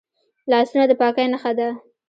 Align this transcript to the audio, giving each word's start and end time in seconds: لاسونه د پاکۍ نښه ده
لاسونه 0.51 0.83
د 0.87 0.91
پاکۍ 1.01 1.25
نښه 1.31 1.51
ده 1.57 1.67